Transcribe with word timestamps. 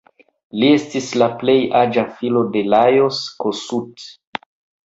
Li 0.61 0.69
estis 0.77 1.09
la 1.23 1.27
plej 1.43 1.55
aĝa 1.81 2.05
filo 2.21 2.43
de 2.57 2.65
Lajos 2.75 3.21
Kossuth. 3.45 4.09